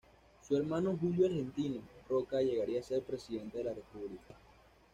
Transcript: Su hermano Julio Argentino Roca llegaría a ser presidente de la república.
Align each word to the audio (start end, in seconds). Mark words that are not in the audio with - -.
Su 0.41 0.57
hermano 0.57 0.97
Julio 0.99 1.27
Argentino 1.27 1.79
Roca 2.09 2.41
llegaría 2.41 2.79
a 2.79 2.83
ser 2.83 3.03
presidente 3.03 3.59
de 3.59 3.65
la 3.65 3.73
república. 3.75 4.33